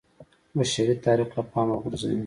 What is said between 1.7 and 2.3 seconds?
غورځوي